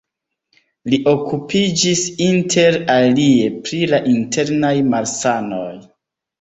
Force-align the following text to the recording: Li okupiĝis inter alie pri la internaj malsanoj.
Li 0.93 0.99
okupiĝis 1.11 2.01
inter 2.29 2.79
alie 2.95 3.53
pri 3.69 3.85
la 3.95 4.03
internaj 4.17 4.75
malsanoj. 4.91 5.71